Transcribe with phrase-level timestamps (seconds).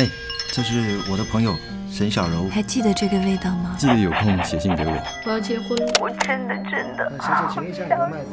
[0.00, 0.08] 哎，
[0.50, 1.54] 这是我的朋友
[1.90, 2.48] 沈小柔。
[2.48, 3.76] 还记得这个味道吗？
[3.78, 4.92] 记得有空写信给我。
[5.26, 7.12] 我要结婚了，我真的真的。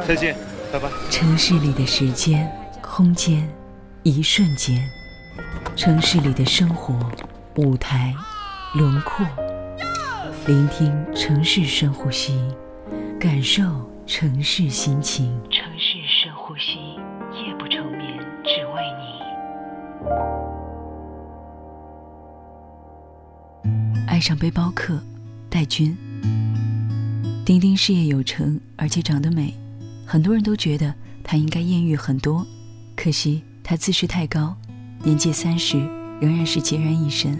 [0.08, 0.34] 再见，
[0.72, 0.90] 拜拜。
[1.12, 2.50] 城市里的时间、
[2.82, 3.46] 空间，
[4.04, 4.78] 一瞬间；
[5.76, 6.98] 城市里的生活、
[7.56, 8.16] 舞台、
[8.76, 9.26] 轮廓。
[10.46, 12.40] 聆听城市深呼吸，
[13.20, 13.62] 感受
[14.06, 15.38] 城市心情。
[24.18, 25.00] 爱上背包客，
[25.48, 25.96] 戴军。
[27.46, 29.54] 丁丁事业有成，而且长得美，
[30.08, 30.92] 很多人都觉得
[31.24, 32.44] 她应该艳遇很多。
[32.96, 34.56] 可惜她自视太高，
[35.04, 35.78] 年届三十
[36.20, 37.38] 仍然是孑然一身。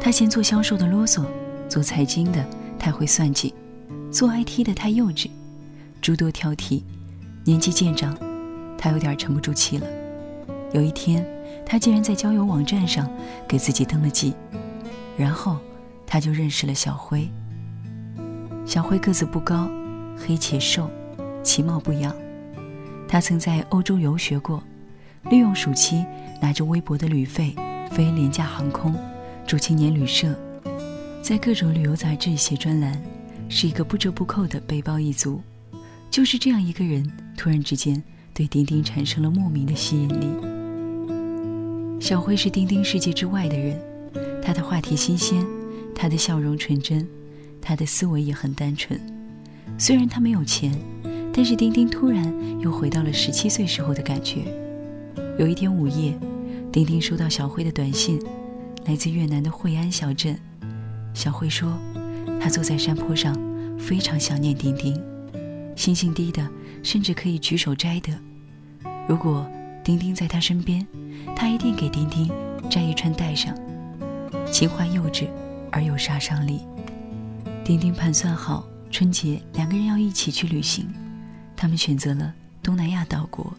[0.00, 1.24] 她嫌做销售的啰嗦。
[1.68, 2.44] 做财经的
[2.80, 3.54] 太会算计，
[4.10, 5.30] 做 IT 的太幼稚，
[6.00, 6.82] 诸多挑剔。
[7.44, 8.12] 年纪渐长，
[8.76, 9.86] 他有点沉不住气了。
[10.72, 11.24] 有一天，
[11.64, 13.08] 他竟然在交友网站上
[13.46, 14.34] 给自己登了记，
[15.16, 15.58] 然后
[16.12, 17.26] 他就认识了小辉。
[18.66, 19.66] 小辉个子不高，
[20.14, 20.90] 黑且瘦，
[21.42, 22.14] 其貌不扬。
[23.08, 24.62] 他曾在欧洲游学过，
[25.30, 26.04] 利用暑期
[26.38, 27.56] 拿着微薄的旅费
[27.90, 28.94] 飞廉价航空，
[29.46, 30.38] 住青年旅社。
[31.22, 33.02] 在各种旅游杂志写专栏，
[33.48, 35.40] 是一个不折不扣的背包一族。
[36.10, 38.02] 就是这样一个人，突然之间
[38.34, 40.28] 对丁丁产生了莫名的吸引力。
[41.98, 43.80] 小辉是丁丁世界之外的人，
[44.42, 45.42] 他的话题新鲜，
[45.94, 47.06] 他的笑容纯真，
[47.60, 49.00] 他的思维也很单纯。
[49.78, 50.72] 虽然他没有钱，
[51.32, 52.24] 但是丁丁突然
[52.60, 54.42] 又回到了十七岁时候的感觉。
[55.38, 56.12] 有一天午夜，
[56.70, 58.20] 丁丁收到小辉的短信，
[58.84, 60.38] 来自越南的惠安小镇。
[61.14, 61.78] 小辉说
[62.40, 63.36] ：“他坐在山坡上，
[63.78, 65.00] 非常想念丁丁。
[65.74, 66.46] 星星低的，
[66.82, 68.12] 甚至可以举手摘的。
[69.08, 69.46] 如果
[69.82, 70.86] 丁丁在他身边，
[71.34, 72.30] 他一定给丁丁
[72.70, 73.54] 摘一串戴上。
[74.50, 75.26] 情话幼稚
[75.72, 76.60] 而有杀伤力。
[77.64, 80.86] 丁丁盘算好春节两个人要一起去旅行，
[81.56, 82.32] 他们选择了
[82.62, 83.52] 东南亚岛国。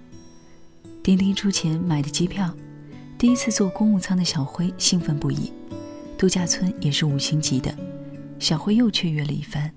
[1.02, 2.54] 丁丁出钱买的机票，
[3.18, 5.52] 第一次坐公务舱的小辉兴奋不已。”
[6.18, 7.76] 度假村也是五星级的，
[8.40, 9.70] 小辉又雀跃了一番，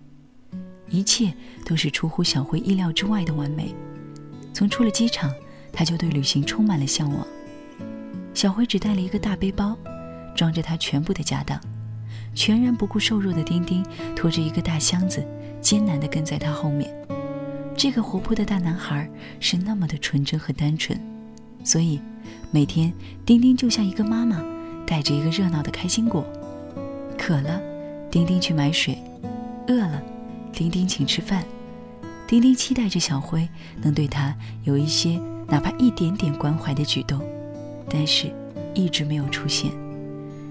[0.88, 1.34] 一切
[1.64, 3.74] 都是出乎小辉意料之外的完美。
[4.52, 5.32] 从出了机场，
[5.72, 7.26] 他就对旅行充满了向往。
[8.32, 9.76] 小辉只带了一个大背包，
[10.36, 11.60] 装着他全部的家当，
[12.36, 15.26] 全然不顾瘦弱的丁丁拖着一个大箱子，
[15.60, 16.94] 艰难地跟在他后面。
[17.76, 19.10] 这个活泼的大男孩
[19.40, 20.96] 是那么的纯真和单纯，
[21.64, 22.00] 所以
[22.52, 22.92] 每天
[23.24, 24.40] 丁丁就像一个妈妈。
[24.88, 26.24] 带着一个热闹的开心果，
[27.18, 27.60] 渴了，
[28.08, 28.94] 丁丁去买水；
[29.66, 30.00] 饿了，
[30.52, 31.44] 丁丁请吃饭。
[32.28, 33.48] 丁丁期待着小辉
[33.82, 34.32] 能对他
[34.62, 37.20] 有一些哪怕一点点关怀的举动，
[37.90, 38.32] 但是
[38.74, 39.72] 一直没有出现。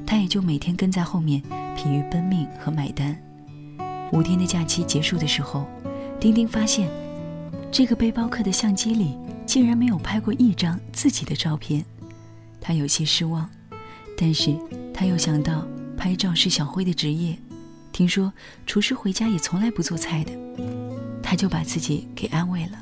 [0.05, 1.41] 他也就每天跟在后面，
[1.75, 3.17] 疲于奔命和买单。
[4.13, 5.65] 五天的假期结束的时候，
[6.19, 6.89] 丁丁发现，
[7.71, 11.83] 这个背包客的相机里竟然没有拍过一张自己的照片，
[12.61, 13.49] 他有些失望。
[14.17, 14.55] 但是
[14.93, 15.67] 他又想到
[15.97, 17.37] 拍照是小辉的职业，
[17.91, 18.31] 听说
[18.65, 20.31] 厨师回家也从来不做菜的，
[21.21, 22.77] 他就把自己给安慰了。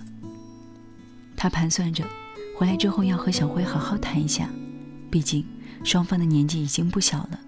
[1.35, 2.03] 他盘算着
[2.56, 4.47] 回来之后要和小辉好好谈一下，
[5.09, 5.44] 毕竟
[5.83, 7.39] 双方的年纪已经不小了，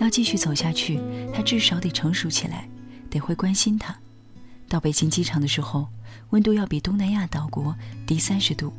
[0.00, 1.00] 要继续走下去，
[1.34, 2.68] 他至少得成熟起来，
[3.08, 3.96] 得会关心他。
[4.68, 5.88] 到北京机场的时候，
[6.30, 7.74] 温度要比东南亚岛国
[8.06, 8.72] 低三十度，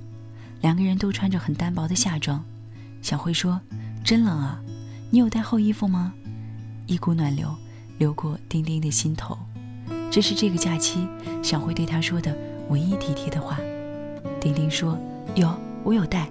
[0.61, 2.43] 两个人都穿着很单薄的夏装。
[3.01, 3.59] 小辉说。
[4.03, 4.57] 真冷啊！
[5.09, 6.13] 你有带厚衣服吗？
[6.85, 7.53] 一股暖流
[7.97, 9.37] 流过丁丁的心头。
[10.09, 11.05] 这是这个假期
[11.43, 12.33] 小辉对他说的
[12.69, 13.57] 唯一体贴的话。
[14.39, 14.97] 丁丁说
[15.35, 15.53] ：“有，
[15.83, 16.29] 我有带。”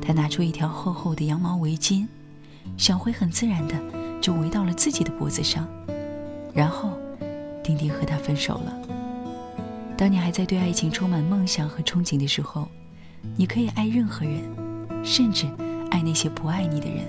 [0.00, 2.06] 他拿出一条厚厚的羊毛围巾，
[2.76, 3.74] 小辉很自然的
[4.20, 5.68] 就围到了自己的脖子上。
[6.54, 6.90] 然后，
[7.62, 8.72] 丁丁和他分手了。
[9.96, 12.68] 当你还在对爱情充满梦想和憧憬的时候，
[13.36, 14.42] 你可以爱任何人，
[15.04, 15.46] 甚至。
[15.90, 17.04] 爱那些不爱你的人，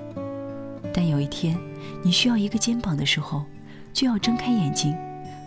[0.93, 1.57] 但有一天
[2.03, 3.45] 你需要一个肩膀的时候，
[3.93, 4.93] 就要睁开眼睛。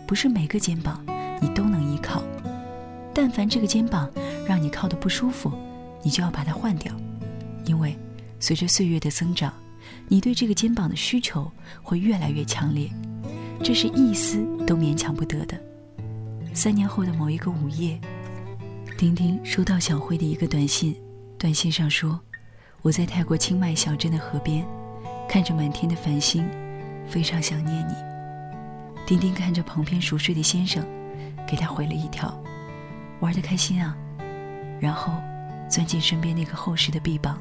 [0.07, 1.05] 不是每个肩膀
[1.39, 2.23] 你都能依靠，
[3.13, 4.11] 但凡这个肩膀
[4.47, 5.53] 让你靠得不舒服，
[6.03, 6.91] 你就要把它换掉。
[7.67, 7.97] 因为
[8.41, 9.53] 随着岁月的增长，
[10.09, 11.51] 你对这个肩膀的需求
[11.83, 12.91] 会越来越强烈，
[13.63, 15.61] 这是一丝都勉强不得的。
[16.55, 18.01] 三年后的某一个午夜，
[18.97, 20.97] 丁丁收到小辉的一个短信，
[21.39, 22.19] 短信上说。
[22.83, 24.65] 我在泰国清迈小镇的河边，
[25.29, 26.49] 看着满天的繁星，
[27.09, 27.95] 非常想念你。
[29.05, 30.87] 丁丁看着旁边熟睡的先生，
[31.49, 32.33] 给他回了一条
[33.19, 33.97] ：“玩得开心啊。”
[34.79, 35.13] 然后
[35.69, 37.41] 钻进身边那个厚实的臂膀，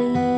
[0.00, 0.29] 离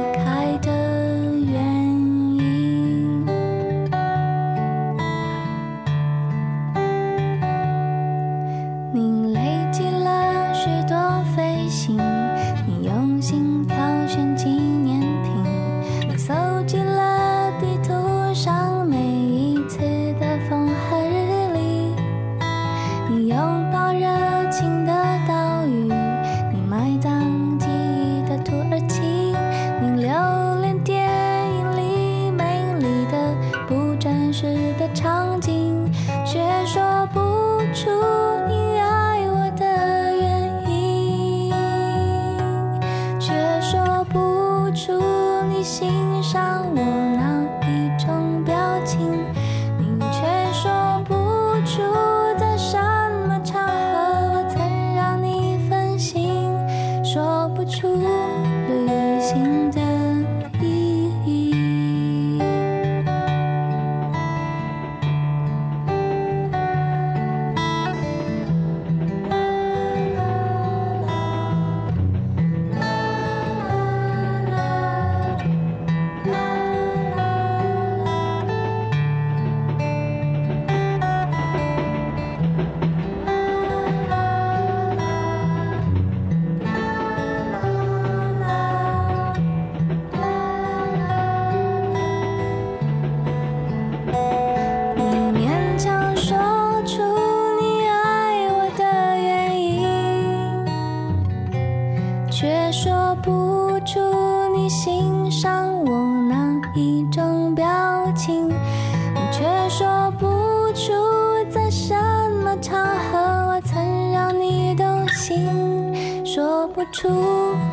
[111.53, 111.95] 在什
[112.43, 117.11] 么场合我曾让你动心，说不出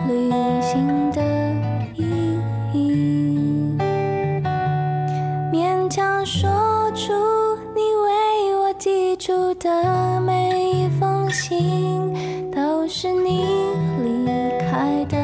[0.05, 0.29] 旅
[0.61, 1.21] 行的
[1.95, 2.37] 意
[2.73, 3.77] 义。
[5.53, 6.49] 勉强说
[6.93, 7.13] 出
[7.73, 13.45] 你为我寄出的每一封信，都是你
[14.03, 14.25] 离
[14.69, 15.17] 开的